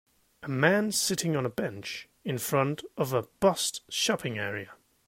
A 0.41 0.47
man 0.49 0.91
sitting 0.91 1.35
on 1.35 1.45
a 1.45 1.49
bench 1.49 2.09
in 2.25 2.39
front 2.39 2.81
of 2.97 3.13
a 3.13 3.21
bust 3.39 3.81
shopping 3.87 4.39
area 4.39 4.71